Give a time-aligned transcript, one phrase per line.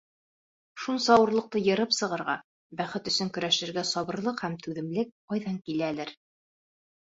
[0.83, 2.35] Шунса ауырлыҡты йырып сығырға,
[2.81, 6.19] бәхет өсөн көрәшергә сабырлыҡ һәм түҙемлек ҡайҙан киләлер?!